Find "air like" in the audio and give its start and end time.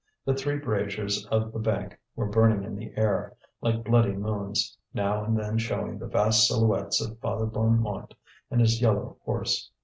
2.97-3.83